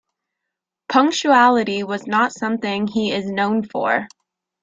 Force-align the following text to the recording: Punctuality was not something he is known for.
Punctuality 0.89 1.83
was 1.83 2.07
not 2.07 2.31
something 2.33 2.87
he 2.87 3.11
is 3.11 3.27
known 3.29 3.61
for. 3.63 4.07